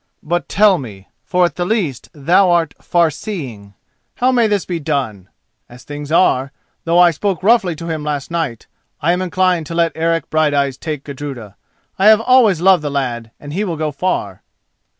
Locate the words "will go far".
13.63-14.41